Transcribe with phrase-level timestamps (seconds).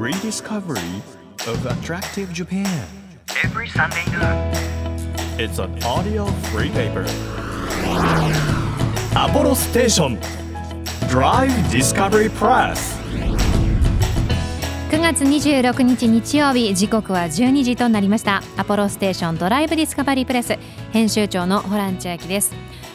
[0.00, 1.02] rediscovery
[1.46, 2.66] of attractive Japan.
[3.44, 4.50] every Sunday noon.
[5.38, 7.04] It's an audio free paper.
[9.14, 10.18] Apollo Station
[11.10, 12.96] Drive Discovery Press.
[14.90, 20.58] 9月26日日曜日時刻は12時となりましたアポロステーションドライブディスカバリープレス
[20.92, 22.52] 編集長のホラン千秋です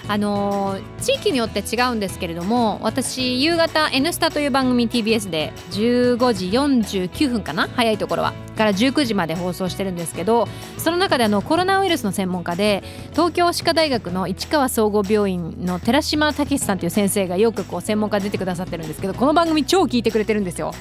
[0.07, 10.47] あの地域によって違うんですけれども私夕方「N スタ」という番組 TBS で15時49分かな早いところはから19時まで放送してるんですけど
[10.77, 20.72] その中であのコロナウイルスの専門家で東京歯科大学の市川総合病院の寺島武さんという先生がよくこう専門家出てくださってるんですけどこの番組超聞いてくれてるんですよ。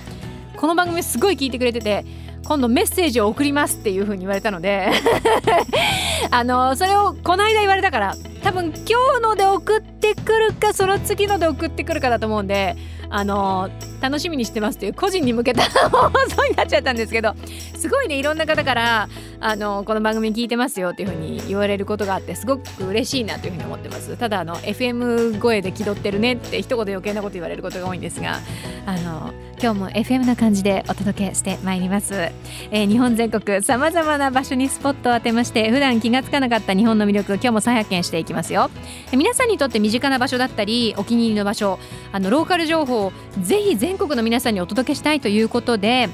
[0.56, 2.06] この番組すごい聞いてくれてて
[2.44, 4.88] 今度メッセージを送りますっていう風に言われたので
[6.30, 12.76] あのそれをこの間言われたから多分今日ので送ってくるかその次ので送ってくるかだと思うんで
[13.08, 13.70] あの
[14.02, 17.34] 楽しみにしてますっていう個人に向けた 放送になっちゃったんですけど
[17.78, 19.08] すごいねいろんな方から
[19.46, 24.16] あのこの番組聞いてますよっていう風に言われることがあってすごく嬉しいなという風に思ってます。
[24.16, 28.38] ただあの FM 声で気取ってるねって一言余計なこと言われることが多いんですが
[28.86, 32.14] あの今日も FM な感じでお届けしてまいります、
[32.70, 38.70] えー日本全国さまざまな場所にスポットを当てまして普段気がつかなかった日本の魅力今日も再発見していきますよ。
[39.12, 41.78] 皆さんにとって身近な場所だったりお気に入りの場所
[42.12, 46.08] あのローカル情報をぜひ全国の皆さんにお届けしたいということで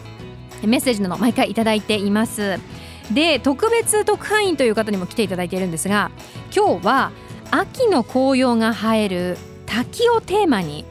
[0.64, 2.58] メッセージなど毎回いただいています。
[3.12, 6.10] で特別特派員という方にも来ていただいているんですが
[6.54, 7.12] 今日は
[7.50, 9.36] 秋の紅葉が映える
[9.66, 10.84] 滝をテーマに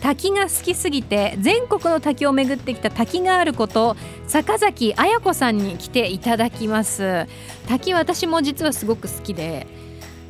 [0.00, 3.96] 滝が好きすぎて全国の滝を巡ってきた滝があること
[4.26, 7.26] 坂崎彩子さんに来ていただきます。
[7.66, 9.66] 滝私も実はすごく好きで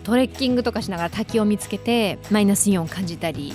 [0.05, 3.55] トレッキングとかしながら滝を見つけてマイナスイオンを感じたり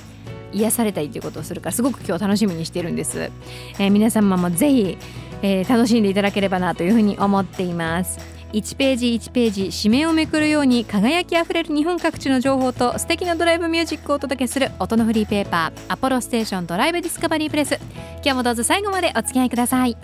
[0.53, 3.31] 癒されたりということをするからすごく今日楽しみにしてるんです、
[3.79, 4.97] えー皆様もぜひ、
[5.41, 8.19] えー楽しんでいただければなというふうに思っています。
[8.53, 17.79] 1ページ1ページ紙面をめくるように輝きあふれる日本各地の情報と素敵なドライブミュージックをお届けする音のフリーペーパーアポロステーションドライブディスカバリープレス。
[18.15, 19.95] 今日もどうぞ最後までお付き合いください。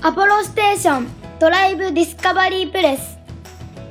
[0.00, 1.08] アポロステーション
[1.38, 3.18] ドライブディスカバリープレス。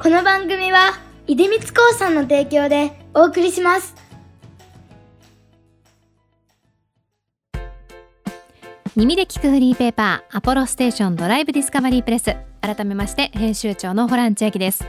[0.02, 0.94] この番組は
[1.28, 4.11] 出光興産の提供でお送りします。
[8.98, 14.86] 耳で聞くフリーペーパーアポロステーションドライブディスカバリープレス改めまして編集長のホラン千秋です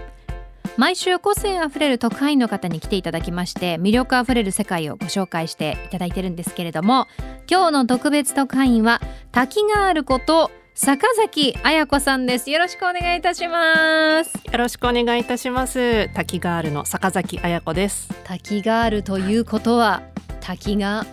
[0.76, 7.06] 毎週個性あふれる特派員の方に来ていただきまして魅力あふれる世界をご紹介していただいてるんですけれども
[7.48, 16.08] 今日の特別特派員は滝があること坂崎彩子さんですよろしくお願いいたしますよろしくお願いいたします。
[16.12, 18.08] 滝ガールの坂崎彩子です。
[18.24, 20.02] 滝があるということは
[20.40, 21.06] 滝が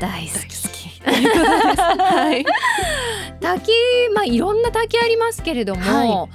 [0.00, 1.02] 大好きき。
[1.02, 2.44] はい。
[3.40, 3.72] 滝
[4.14, 6.28] まあいろんな滝ありますけれども、は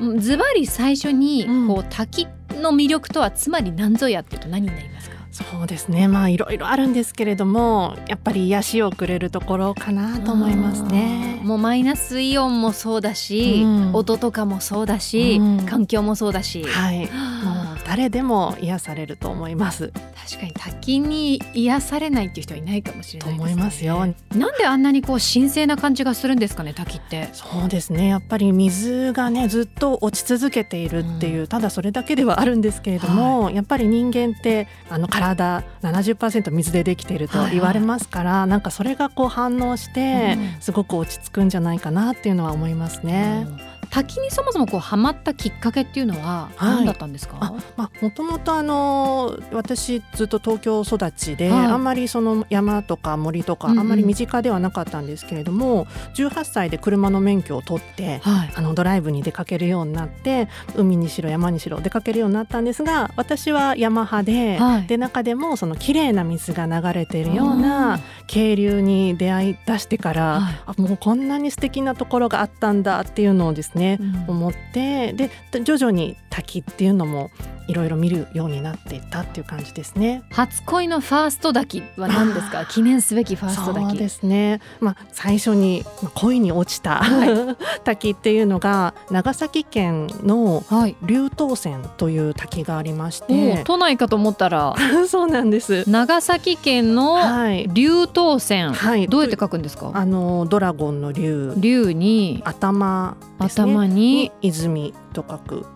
[0.00, 2.26] うんズバリ最初にうんこう滝
[2.60, 6.08] の魅力とはつまり何ぞやっていうと何になりますか、そうですね。
[6.08, 11.40] まあいろいろあるんですけれども、やっぱり癒しをくれるところかなと思いますね。
[11.42, 17.08] もうマイナスイオンもそうだし、うん音とかもそうだし、うん環境もそうだし、はい。
[17.92, 19.92] 誰でも癒されると思います。
[20.26, 23.98] 確かに滝に癒されないっていう人はいないかもしれないね、と思いますよ。
[24.34, 27.28] なんであんなにこう神聖な感じがするんですかね滝って。
[27.34, 28.08] そうですね。
[28.08, 40.56] やっぱり水がねずっと落ち続けているっていう、ただそれだけではあるんですけれども、やっぱり人間ってあの体70%水でできていると言われますから、なんかそれがこう反応して、うん。
[40.60, 43.46] すごく落ち着くんじゃないかなっていうのは思いますね。
[43.92, 46.76] 滝にそもそもこうハマったきっかけっていうのははい。
[46.76, 51.66] 何だったんですか、あまあ、もともとあの私ずっと東京育ちで、はい。
[51.66, 53.84] あんまりその山とか森とかあうんうん。
[53.84, 58.52] んまり身近ではなかったんですけれども、18歳で車の免許を取ってはい。
[58.54, 64.86] あのドライブに出かけるようになって海にしろ山にしろ出かけるようになったんですが私は山派で,、はい。
[64.86, 68.00] で中でもその綺麗な水が流れているような
[68.32, 70.60] 渓流に出会い出してから、はい。
[70.64, 74.30] あもうこんなに素敵なところがあったんだっていうのをですね、うん。
[74.30, 75.30] 思ってで
[75.62, 77.30] 徐々に滝っていうのも
[77.68, 80.22] いろいろ見るようになっていったっていう感じですね。
[80.30, 82.66] 初恋のファースト滝は何ですか？
[82.66, 90.96] 記念すべきファーストそう滝ですね、まあ、最初にまあ恋に落ちた、 は滝っていうのが長崎県のはい。
[91.02, 94.74] 竜頭泉という滝がありましもうて都内かと思ったら。
[95.08, 95.88] そうなんです。
[95.88, 99.90] 長崎県のはい、竜頭泉、はい、どうやって書くんですか？
[99.94, 101.52] あのドラゴンの竜。
[101.56, 102.42] 竜に。
[102.44, 103.46] 頭ね。
[103.46, 105.66] 頭に泉と書く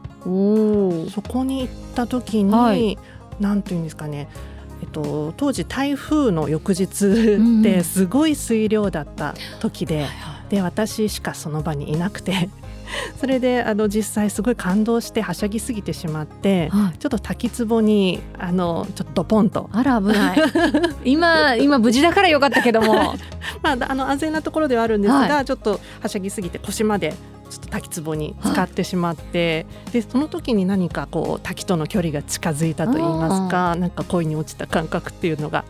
[1.11, 2.99] そこに行った時に、はい。
[3.40, 4.28] なんていうんですかね、
[4.82, 10.06] えっと当時台風の翌日うんってすごい水量だった時で、
[10.49, 12.49] で私しかその場にいなくて。
[13.20, 16.99] それであの実際すごい感動してはしゃぎすぎてしまって、はい。
[16.99, 20.38] ちょっと滝壺にあのちょっとドポンと、あら危ない。
[21.05, 23.14] 今今無事だからよかったけども。
[23.62, 27.14] まあ、あの安全なところではあるんですが、はちょっとはしゃぎすぎて腰まで
[27.50, 35.64] ちょっと滝壺に使ってしまって、でその時に何かこう滝との距離が近づいたと言いますかなんか恋に落ちた感覚っていうのが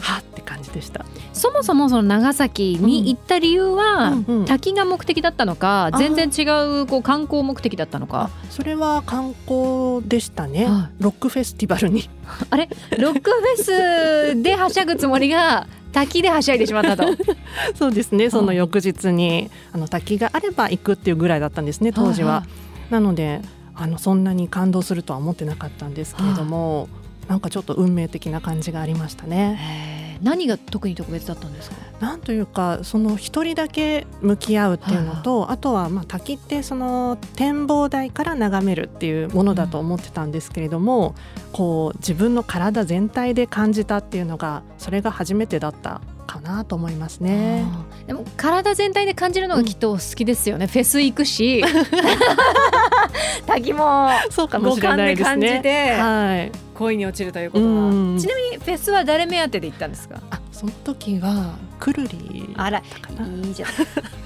[0.00, 1.04] はって感じでした。
[1.32, 4.44] そもそもその長崎に行った理由は、うんうん。
[4.44, 6.42] 滝が目的だったのか全然違
[6.82, 8.30] うこう観光目的だったのか？
[8.50, 12.08] それは観光でしたね、はロックフェスティバルに。
[12.50, 12.68] あれ？
[12.98, 17.04] ロックフェスではしゃぐつもりが滝ではしゃいでしまったと。
[17.74, 18.30] そうですね。
[18.30, 22.44] その翌日にあの滝があれば行くっていうぐらいだったんですね当時は。
[22.90, 23.40] なので
[23.74, 26.88] あのそんなに感動するとは思ってなかったんですけれども、
[27.28, 29.97] なんかちょっと運命的な感じがありましたね。
[30.22, 31.76] 何が特に特別だったんですか？
[32.00, 41.14] なんというかその一人だけ向き合うっていうのと、あとはまあ滝ってその展望台から眺めるっていうものだと思ってたんですけれども、
[41.52, 47.64] こう自分の体全体で感じたっていうのがそれが初めてだったかなと思いますね。
[48.06, 51.64] でも体全体で感じるのがきっとお好きですよね、フェス行くし。
[53.46, 55.96] 滝もそうかもしれないですね。
[55.98, 56.52] はい。
[56.78, 57.70] 恋に落ちるということは。
[57.70, 58.18] うん。
[58.18, 60.20] ちなみにフェスは誰目当てで行ったんですか？
[60.30, 62.54] あその時はくるり。
[62.56, 63.26] あらだったかな。
[63.26, 63.68] いいじゃん。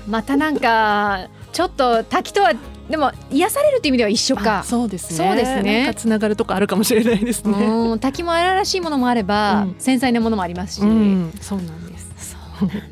[0.07, 2.53] またなんかちょっと滝とは
[2.91, 5.27] でも癒されるっていう意味では一緒あかそうですね。
[5.29, 5.93] そうですね。
[5.97, 7.65] つながるとこあるかもしれないですね。
[7.65, 9.75] うん滝も荒々しいものもあれば、うん。
[9.79, 12.37] 繊細なものもありますし、うん、そうなんです。
[12.61, 12.92] そうなん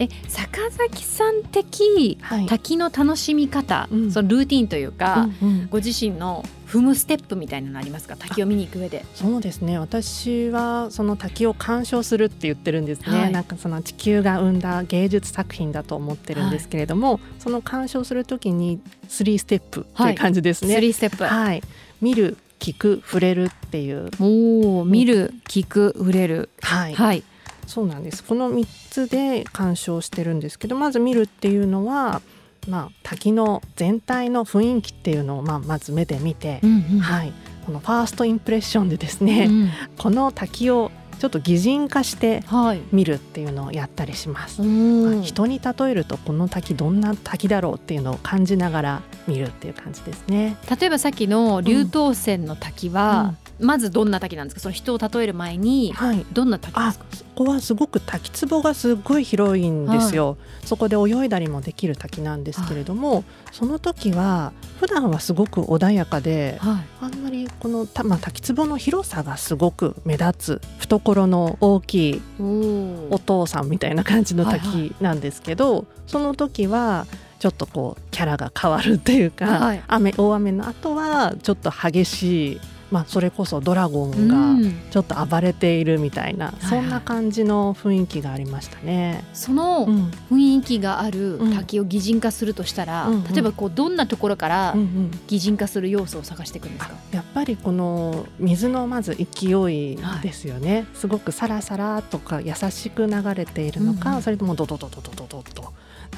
[0.00, 2.46] え坂崎さん的はい。
[2.46, 4.10] 滝の楽しみ方、うん。
[4.10, 5.68] そのルーティンというか、うんうん。
[5.68, 8.16] ご自身の踏むステップみたいなのありますか？
[8.16, 9.04] 滝を見に行く上で。
[9.14, 9.78] そうですね。
[9.78, 13.32] 私はその滝を鑑賞するって言ってるんですね、はい。
[13.32, 20.76] なんかその地球が生んだ芸術作品だと思ってるんですけれども、その鑑賞するときに3ステップっていう感じですね。
[20.76, 21.62] 3ステップ、はい、
[22.00, 26.48] 見る聞く触れるっていう、おお見る聞く触れる。
[26.62, 26.94] はい。
[26.94, 27.22] はい
[27.66, 28.24] そうなんです。
[28.24, 32.22] この3つで鑑賞してるんですけどまず見るっていうのは、
[32.68, 36.98] まあ、滝の全体の雰囲気っていうのを、まあ、まず目で見て、うんうん。
[37.00, 37.32] はい、
[37.66, 39.70] このファーストインプレッションでですね、うん。
[39.98, 40.90] この滝を
[41.20, 42.80] ちょっと擬人化してはい。
[42.92, 44.62] 見るっていうのをやったりします。
[44.62, 45.14] うん。
[45.16, 50.56] まあ人に例えるとこの滝どんな滝だろうっていうのを感じながら見るっていう感じですね。
[50.80, 54.60] 例えばさっきの竜頭泉の滝は、まずどんな滝なんですか？
[54.60, 56.24] その人を例える前にはい。
[56.32, 57.04] どんな滝であすか？
[57.12, 67.04] そこはすごく滝壺がすごい広いんですよ、そこで泳いだりもできる滝なんですけれども、その時は普段はすごく穏やかではい。
[67.04, 77.06] あんまりこのた、まあ、滝壺の広さがすごく目立つ懐の大きいおお父さんみたいな感じのはい滝なんですけど、その時は
[77.38, 79.82] ちょっとこうキャラが変わるっていうか、はい。
[79.88, 82.60] 雨大雨の後はちょっと激しい、
[82.90, 84.80] まあ、それこそドラゴンうがん。
[84.90, 86.80] ちょっと暴れているみたいな、いはい。
[86.80, 89.24] そんな感じの雰囲気がありましたね。
[89.32, 90.10] そのうん。
[90.30, 93.14] 雰囲気があるうん滝を擬人化するとしたら、うん。
[93.16, 93.24] うん。
[93.32, 95.10] 例えばこうどんなところからうんうん。
[95.28, 104.22] 擬人化する要素を探していくんですか、やっぱりこの水のまず勢いですよね、すごくサラサラとか優しく流れているのか、うんうん。
[104.22, 105.72] それともドドドドドドドと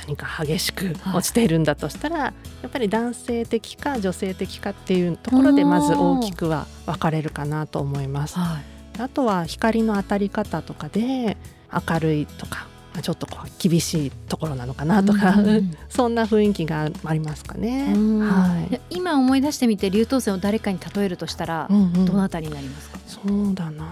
[0.07, 2.33] 何か激しく落ちているんだとしたら、や
[2.67, 8.39] っぱり男性的か女性的かっていうところでまず大きくは分かれるかなと思います。
[8.39, 8.59] は
[8.97, 9.01] い。
[9.01, 11.37] あとは光の当たり方とかで
[11.73, 17.93] 明るいとかまあちょっとこう厳しいところなのかなとか、うんうん そんな雰囲気がありますかね。
[17.95, 18.19] うん。
[18.21, 18.71] はい。
[18.71, 22.05] で今思い出してみて竜頭泉を誰かに例えるとしたら、うんうん。
[22.05, 22.99] どなたになりますか？
[23.07, 23.85] そうだな。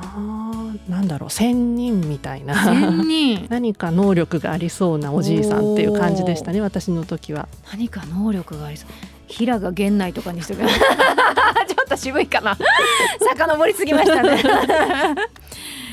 [0.89, 1.31] なんだろう。
[1.31, 2.65] 仙人みたいな。
[2.65, 3.47] 千人。
[3.50, 7.49] 何か能力がありそうなおじいさんっていう感じでしたね私の時は。
[7.73, 8.91] 何か能力がありそう
[9.31, 12.57] 平賀源内とかにしとく ちょっと渋いかな。
[13.37, 14.43] 遡りすぎましたね。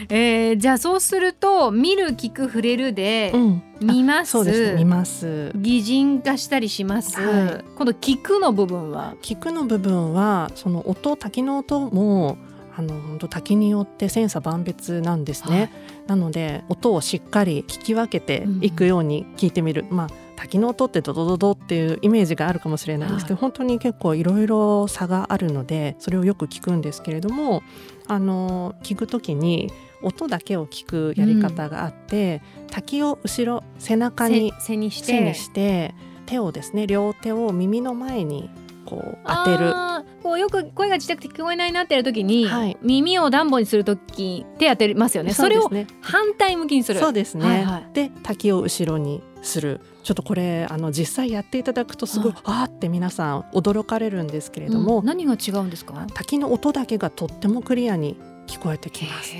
[0.10, 3.62] えーじゃあそうすると見る聞く触れるでん。
[3.82, 4.78] 見ます、そうですね。
[4.78, 5.52] 見ます。
[5.56, 7.66] 擬人化したりします、はい。
[7.76, 9.16] 今度聞くの部分は？
[9.22, 12.38] 聞くの部分はその音滝の音も
[12.78, 15.70] あの本当滝によって千差万別なんですね、はい。
[16.08, 27.64] なので音をしっかり聞き分けていくように聞いてみる、まあ滝の音ってドドドドっていうイメージがあるかもしれないんですけど、本当に結構いろいろ差があるのでそれをよく聞くんですけれども
[28.08, 35.02] あの聞く時に音だけを聞くやり方があって、滝を後ろ背中に背にし
[35.50, 35.96] て
[36.28, 38.50] 手をですね両手を耳の前に
[38.88, 39.74] こう当てる。
[40.24, 42.78] こうよく声がちっちゃくて聞こえないなってやる時に、はい。
[42.82, 45.34] 耳を暖房にする時手当てますよね。
[45.34, 45.70] それを
[46.02, 47.00] 反対向きにする。
[47.00, 47.90] そうですね、はいはい。
[47.94, 49.82] で滝を後ろにする。
[50.04, 55.06] ちょっとこれあの実際やっていただくとすごいはいあーって皆さん驚かれるんですけれども、うん。
[55.06, 56.08] 何が違うんですか？
[56.14, 59.36] 滝の音だけがとってもクリアに聞こえてきます。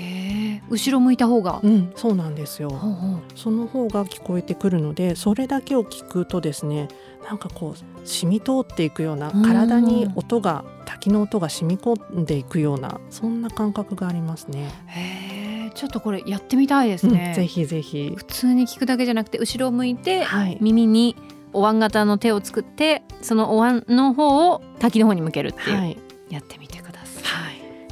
[0.70, 2.70] 後ろ向いた方が、うん、そうなんですよ。
[2.70, 6.88] ほうほうその方が聞こえてくるのでそれだけを聞くとですね
[7.26, 14.70] なんかこう染み通っていくようなうん体に音が滝の音が染み込んでいくようなそんな感覚がありますね。
[15.74, 18.12] ちょっとこれやってみたいですね、うんぜひぜひ。
[18.16, 20.58] 普通に聞くだけじゃなくて後ろを向いてはい。
[20.60, 21.16] 耳に
[21.52, 25.96] お椀型の手を作ってそのお椀の方を滝の方に向けるっていう、はい。
[26.30, 26.67] やってみ。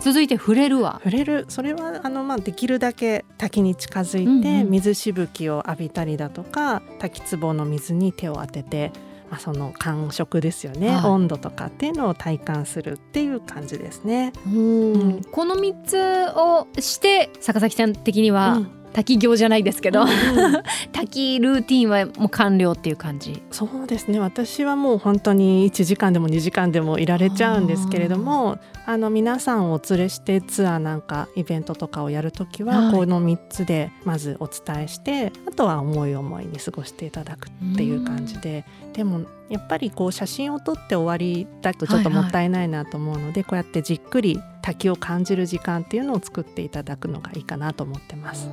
[0.07, 1.47] 続いて触れるは触れる。
[1.49, 8.93] それはあのまあできるだけ滝に近づいて、水しぶきを浴びたりだとか滝壺の水に手を当てて、
[9.33, 11.11] まあ、その感触ですよね、はい。
[11.11, 14.33] 温度とかっていうのを体感するっていう感じですね。
[14.47, 15.23] うん。
[15.33, 20.09] この3つをして坂崎さん的には、うん滝行じゃないですけど、うん
[20.93, 23.43] 滝ルーティンはもう完了っていう感じ。
[23.51, 24.19] そうですね。
[24.19, 32.93] 私はもう本当に1時間でも2時間でもいられちゃうんですけれどもあの皆さんをお連れしてツアーなんかイベントとかをやるときは、はい。
[32.95, 38.65] この3つでまずお伝えしてあとは思い思いに過ごしていただくっていう感じで。
[38.95, 48.49] でもやっぱりこう写真を撮って終わりだとちょっともったいないなと思うので、こうやってじっくり滝を感じる時間っていうのを作っていただくのがいいかなと思ってます。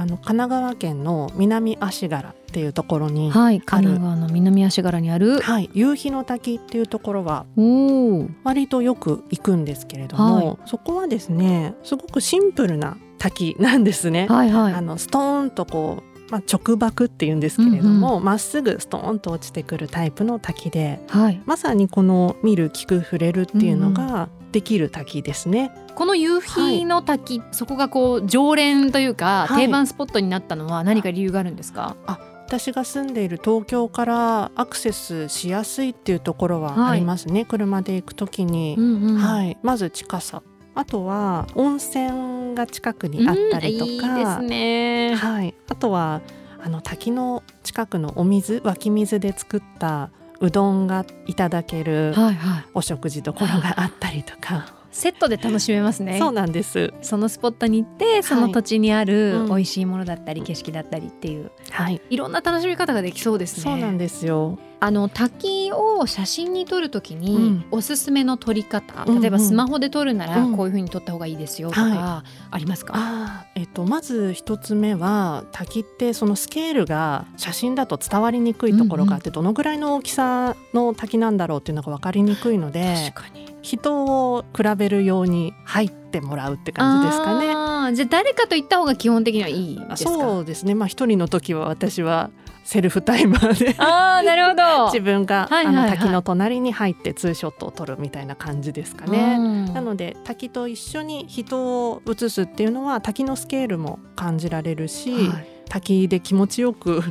[0.00, 5.40] あの神奈川県の南足柄っていうところに、はい神奈川の南足柄にある。
[5.40, 7.44] はい、夕日の滝っていうところは
[8.42, 10.56] 割とよく行くんですけれども、はい。
[10.64, 14.26] そこはですねすごくシンプルな滝なんですね。
[14.26, 14.72] はいはい。
[14.72, 21.42] あのストーンとこう、まあ、直爆っていうんですけれどもま、っすぐストーンと落ちてくるタイプの滝ではい。
[21.44, 25.72] まさにこの見る聞く触れるっていうのができる滝ですね。
[25.94, 29.66] この夕日の滝、そこがこう常連というか、はい。
[29.66, 31.96] 定番スポットになったのは何か理由があるんですか？
[32.46, 36.90] 私が住んでいる東京からアクセスしやすいっていうところははい。
[36.90, 39.16] ありますね、車で行くときに、んうん。
[39.18, 40.42] はい、まず近さ
[40.74, 45.14] あとは温泉が近くにあったりとか、うんいいですね。
[45.16, 46.20] はい、あとは
[46.62, 50.10] あの滝の近くのお水湧き水で作った
[50.40, 52.64] うどんがいただけるはいはい。
[52.74, 56.18] お食事どころがあったりとか、セットで楽しめますね。
[56.18, 56.92] そうなんです。
[57.02, 59.46] そのスポットに行ってその土地にあるうん。
[59.48, 63.62] 美味しいものだったり景色だったりっていう、はい、いろんな楽しみ方ができそうですね。
[63.64, 64.58] そうなんですよ。
[64.82, 67.64] あの滝を写真に撮るときに、うん。
[67.70, 69.20] おすすめの撮り方、うんうん。
[69.20, 70.56] 例えばスマホで撮るならうん。
[70.56, 83.50] こういう風に撮った方がいいですよとか、はありますか、あーえっと、まず一つ目は滝ってそのスケールが写真だと伝わりにくいところがあって、どのぐらいの大きさの滝なんだろうっていうのが分かりにくいので確かに。
[83.62, 87.94] 人を比べるように入ってもらうって感じですかね。
[87.94, 90.10] じゃあ誰かと行った方が基本的にはいいですか？
[90.10, 90.74] そうですね。
[90.74, 92.30] まあ一人の時は私は
[92.64, 93.74] セルフタイマーで。
[93.78, 94.86] ああなるほど。
[94.92, 95.84] 自分が、はいはいはい。
[95.88, 99.38] あの滝の隣に入ってツーショットを撮るみたいな感じですかね。
[99.72, 105.46] なので滝と一緒に人を写すっていうのは滝のスケールも感じられるし、はい。
[105.68, 107.02] 滝で気持ちよく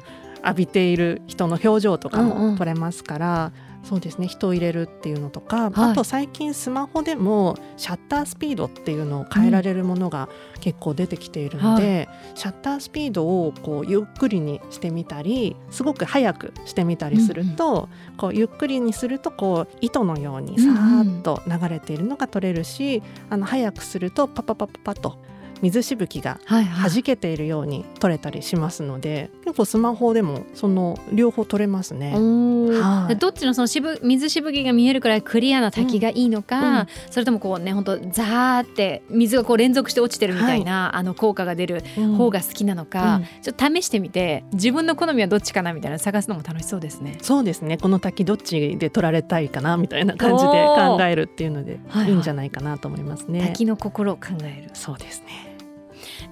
[0.43, 3.51] 浴びている人の表情とかも撮れますから、
[3.83, 4.27] そうですね。
[4.27, 5.91] 人を入れるっていうのとか、はい。
[5.91, 25.17] あと最近スマホでもシャッタースピードっていうのを変えられるものが結構出てきているので、シャッタースピードをこうゆっくりにしてみたりすごく速くしてみたりすると、こうゆっくりにするとこう糸のようにさーっと流れているのが撮れるし、あの速くするとパパパパパッと
[25.61, 26.89] 水しぶきがはいはい。
[26.91, 32.13] 弾けているように撮れたりしますので結構スマホでもその両方撮れますね。
[32.13, 33.17] はい。
[33.17, 36.79] どっちのそのしぶ水しぶきが見えるくらいクリアな滝がいいのか、うん。
[36.79, 41.83] うんそれともこうね本当ザーって水がこう連続して落ちてるみたいな、あの効果が出る
[42.17, 43.23] 方が好きなのか、うん。
[43.41, 47.17] ちょっと試してみて自分の好みはどっちかなみたいなの探すのも楽しそうですね。
[47.21, 47.77] そうですね。
[47.77, 52.11] この滝どっちで撮られたいかなみたいな感じで考えるっていうのではいはい。
[52.11, 53.47] いいんじゃないかなと思いますね。
[53.47, 54.69] 滝の心を考える。
[54.73, 55.48] そうですね。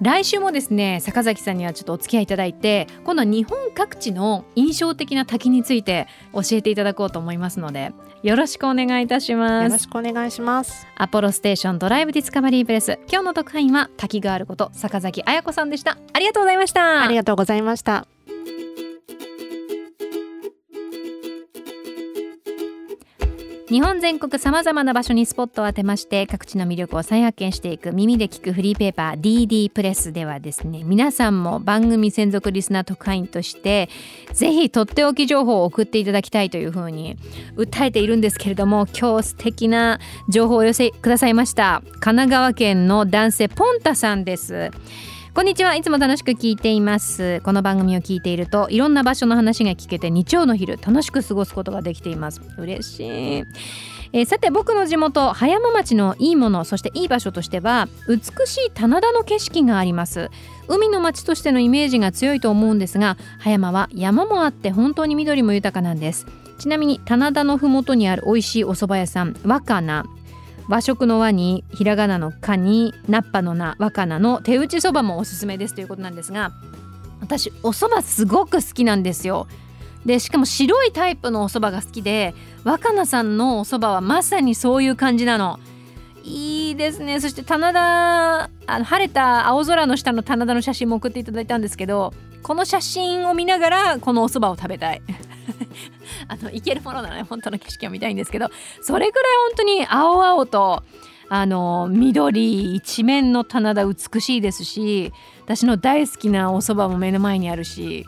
[0.00, 10.86] 来週もですね坂崎さんにはちょっとお付き合いいただいて今度は日本各地の印象的な滝について教えていただこうと思いますのでよろしくお願いいたしますよろしくお願いします。
[10.96, 18.17] アポロステーションドライブディスカバリープレス今日の特派員は滝があること坂崎彩子さんでしたありがとうございましたありがとうございました。
[23.70, 33.90] 日本全国さまざまな場所にスポットを当てまして各地の魅力を再発見していく耳で聞くフリーペーパー DD プレスではですね皆さんも番組専属リスナー特派員として
[34.32, 37.18] ぜひとっておき情報を送っていただきたいというふうに
[37.56, 41.82] 訴えているんですけれども今日素敵な情報をお寄せくださいました。
[41.84, 44.70] 神奈川県の男性ポンタさんです。
[45.38, 45.76] こんにちは。
[45.76, 47.40] いつも楽しく聞いています。
[47.42, 52.40] この番組を聞いているといろんな場所の話が聞けて日曜の昼楽しく過ごすことができています。
[52.58, 53.44] 嬉しい。
[54.12, 60.28] えー、さて僕の地元葉山町のいいものそしていい場所としては美しい棚田の景色があります。
[60.66, 66.26] 海の町としてのイメージが強いと思うんですが葉山は山もあって本当に緑も豊かなんです。
[66.58, 70.04] ちなみに棚田のふもとにある美味しいお蕎麦屋さん若菜。
[70.68, 76.52] 和食の和にひらがなの「か」に菜っぱの菜若菜の手打ちそばもおすすめですということなんですが
[77.20, 79.48] 私お蕎麦すごく好きなんですよ。
[80.06, 82.34] でしかも白いタイプのお蕎麦が好きで
[82.64, 85.58] 若菜さんのお蕎麦はまさにそういう感じなの。
[86.24, 95.00] いいですねそして棚田あの晴れた青空の下の棚田の写真も送っていただいたんですけどこの写真を見ながらこのお蕎麦を食べたい
[96.28, 98.50] あの行けるものならね本当の景色を見たいんですけど
[98.82, 100.82] それぐらい本当に青々と
[101.30, 105.12] あの緑一面の棚田美しいですし
[105.44, 108.06] 私の大好きなお蕎麦も目の前にあるし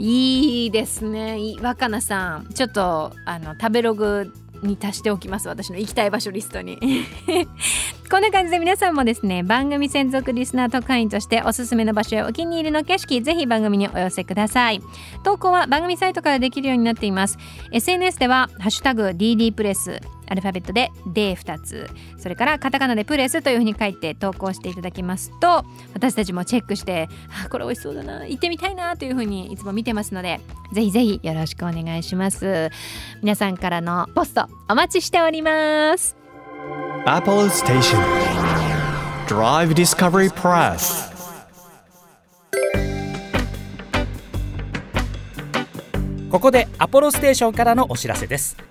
[0.00, 1.38] いいですね。
[1.60, 5.48] 若菜さんちょっとあの食べログに足しておきます。
[5.48, 6.78] 私の行きたい場所リストに。
[8.10, 14.80] こんな感じで皆さんもですね番組専属リスナー特派員としておすすめの場所やお気に入りの景色ぜひ番組にお寄せください。
[15.22, 17.38] 投稿は番組サイトからできるようになっています。
[17.72, 20.00] SNS ではハッシュタグ DD プレス。
[20.28, 21.90] アルファベットで D2 つ。
[22.18, 27.08] それからカタカナでプレスというふうに書いて投稿していただきますと私たちもチェックして
[27.44, 30.40] あこれ美味しそうだな行ってみたいなというふうにいつも見てますので
[30.72, 32.70] ぜひぜひよろしくお願いします。
[33.22, 36.16] 皆さんからのポストお待ちしております。
[37.06, 37.98] Apollo Station.
[39.26, 41.08] Drive Discovery Press.
[46.30, 48.67] ここでアポロステーションからのお知らせです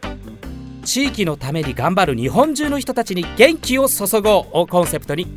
[0.88, 5.27] 地域のために頑張る日本中の人たちに元気を注ごうをコンセプトに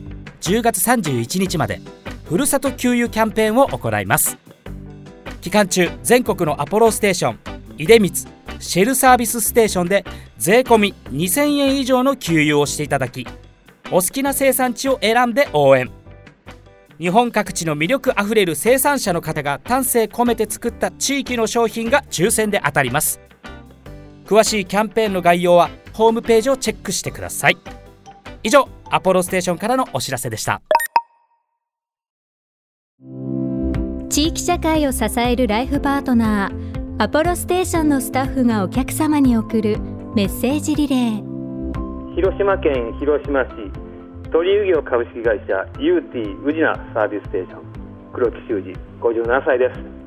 [0.42, 1.80] 10月31日まで
[2.24, 4.38] ふるさと給油キャンペーンを行います。
[5.40, 7.38] 期間中全国のアポロステーション
[7.76, 8.12] 出光
[8.60, 10.04] シェルサービスステーションで
[10.38, 13.26] 税込2000円以上の給油をしていただき
[13.90, 15.90] お好きな生産地を選んで応援。
[17.00, 23.20] 日本各地の魅力あふれる生産者の方が丹精込めて作った地域の商品が抽選で当たります。
[24.30, 27.56] 詳しいキャンペーンの概要はホームページをチェックしてください。
[28.44, 30.62] 以上アポロステーションからのお知らせでした。
[34.08, 39.80] 地域社会を支えるライフパートナーアポロステーションのスタッフがお客様に送る
[40.14, 42.14] メッセージリレー。
[42.14, 43.48] 広島県広島市
[44.30, 47.62] 鳥遊業株式会社ユーティ宇品サービスステーション
[48.12, 49.99] 黒木修二57歳です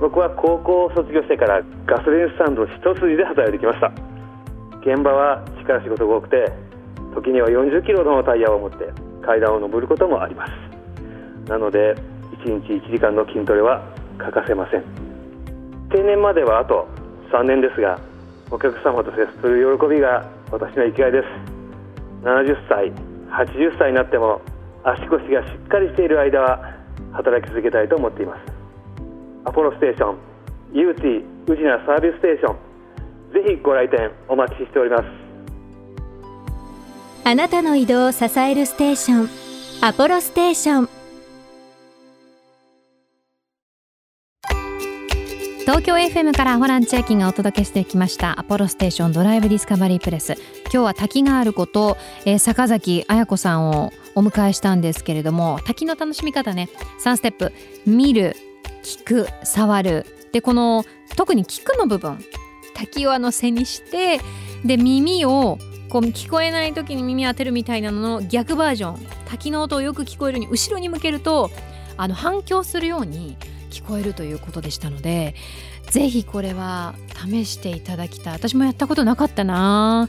[0.00, 3.92] 僕は高校を卒業してからガソリンスタンド一筋で働いてきました。
[4.80, 6.50] 現場は力仕事が多くて
[7.14, 8.90] 時には40キロのタイヤを持って
[9.24, 10.50] 階段を上ることもあります。
[11.48, 11.94] なので
[12.44, 13.82] 1日1時間の筋トレは
[14.18, 14.84] 欠かせません。
[15.90, 16.88] 定年まではあと
[17.32, 18.00] 3年ですが
[18.50, 21.26] お客様と接する喜びが私の生きがいです。
[22.24, 22.92] 70歳
[23.30, 24.40] 80歳になっても
[24.84, 26.74] 足腰がしっかりしている間は
[27.12, 28.51] 働き続けたいと思っています。
[29.44, 30.18] アポロステーション
[30.72, 32.72] ユーティ宇品サービスステーション
[33.32, 35.04] ぜひご来店お待ちしております。
[37.24, 39.28] あなたの移動を支えるステーション
[39.80, 40.88] アポロステーション。
[45.60, 50.34] 東京 FM からホラン千秋がお届けしてきましたアポロステーションドライブディスカバリープレス。
[50.64, 56.68] 今日は滝があること、えー、坂崎彩子さんをお迎えしたんですけれども滝の楽しみ方ね
[57.02, 57.52] 3ステップ
[57.86, 58.36] 見る
[58.82, 60.06] 聞く触る。
[60.32, 60.84] でこの
[61.16, 62.18] 特に聞くの部分。
[62.74, 64.20] 滝をあの背にして
[64.64, 69.06] で耳をこう聞こえない時に耳当てるみたいなのの逆バージョン。
[69.26, 71.50] 滝の音をよく聞こえるように後ろに向けると
[71.96, 73.36] あの反響するように
[73.70, 75.34] 聞こえるということでしたので
[75.90, 78.32] ぜひこれは試していただきたい。
[78.34, 80.08] 私もやったことなかったな。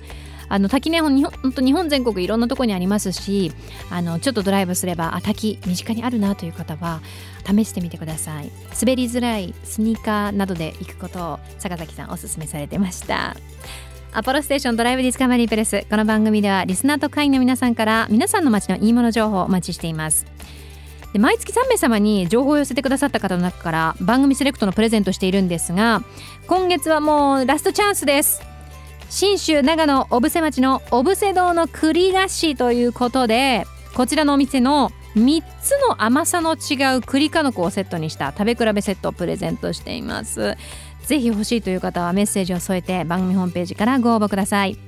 [0.54, 1.20] あの滝ねほん
[1.52, 3.52] と日本全国いろんなとこにありますし
[3.90, 7.02] あのちょっとドライブすればあ滝身近にあるなという方は
[7.44, 8.52] 試してみてください。
[8.80, 13.36] 滑りづらいスニーカーなどで行くことを坂崎さんおすすめされてました。
[14.12, 15.88] アポロステーションドライブディスカバリープレス。
[15.90, 20.28] この番組ではリスナーと会員の皆さんから皆さんの街のいいもの情報をお待ちしています。
[21.14, 26.04] で毎月3名様に情報を寄せてくださった方の中から番組セレクトのプレゼントしているんですが
[26.46, 28.53] 今月はもうラストチャンスです。
[29.14, 40.58] 信州長野小布施町の小布施堂の栗菓子ということでこちらのお店の3つの甘さの違う栗かのこをセットにした食べ比べセットをプレゼントしています。
[41.06, 44.80] ぜひ欲しいという方はメッセージを添えて番組ホームページからご応募ください。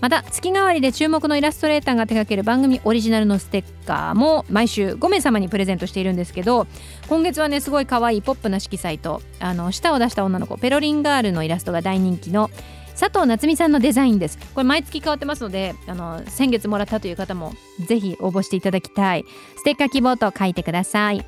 [0.00, 6.66] また月替わりで注目のイラストレーターが手掛ける番組オリジナルのステッカーも毎週5名様にプレゼントしているんですけど
[7.08, 12.50] 今月はねすごい可愛いポップな色彩とあの舌を出した女の子ペロリンガールのイラストが大人気の
[12.98, 14.38] 佐藤夏美さんのデザインです。
[14.54, 17.52] これ毎月変わってますのであの先月もらったという方も
[17.86, 19.24] ぜひ応募していただきたい。
[19.56, 21.24] ステッカー希望と書いてください。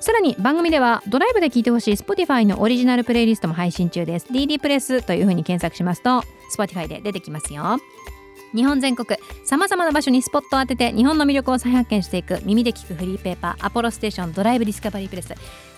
[0.00, 4.26] さらに番組ではドライブで聴いてほしい Spotify のオリジナルプレイリストも配信中です。
[4.32, 6.22] DD プレスというふうに検索しますと
[6.56, 7.78] Spotify で出てきますよ。
[8.54, 15.34] 日本全国さまざまな場所にスポットを当てて日本の魅力を再発見していく耳で聞くフリーペーパーアポロステーションドライブディスカバリープレス。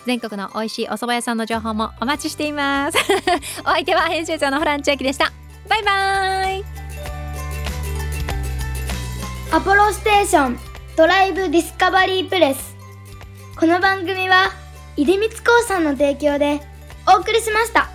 [0.07, 2.99] 全国の美味しいお蕎麦屋さんの情報もお待ちしています。
[3.63, 5.33] お相手は編集長のホラン千秋でした。
[5.69, 6.65] バイバイ。
[9.53, 10.59] アポロステーション
[10.97, 12.77] ドライブディスカバリープレス。
[13.57, 14.51] この番組は
[14.97, 16.61] 出光興産の提供で
[17.07, 17.94] お送りしました。